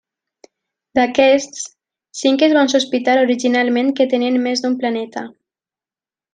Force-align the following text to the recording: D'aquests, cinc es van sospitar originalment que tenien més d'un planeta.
D'aquests, 0.99 1.59
cinc 2.21 2.47
es 2.49 2.57
van 2.59 2.73
sospitar 2.75 3.19
originalment 3.27 3.95
que 4.01 4.11
tenien 4.15 4.43
més 4.49 4.65
d'un 4.67 4.81
planeta. 4.83 5.29